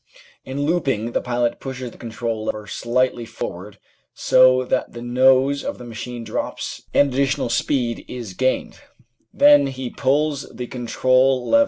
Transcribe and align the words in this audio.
In 0.43 0.65
looping 0.65 1.11
the 1.11 1.21
pilot 1.21 1.59
pushes 1.59 1.91
the 1.91 1.97
control 1.99 2.45
lever 2.45 2.65
slightly 2.65 3.23
for 3.23 3.51
ward 3.51 3.77
so 4.15 4.65
that 4.65 4.93
the 4.93 5.01
nose 5.03 5.63
of 5.63 5.77
the 5.77 5.83
machine 5.83 6.23
drops 6.23 6.81
and 6.91 7.13
additional 7.13 7.49
speed 7.49 7.99
A 7.99 8.03
COMPARISON 8.05 8.15
IN 8.15 8.23
SIZES 8.25 8.35
SHOWING 8.39 8.69
THE 9.33 9.45
I 9.45 9.57
t 9.69 9.81
OOO 10.09 11.55
H.P. 11.55 11.57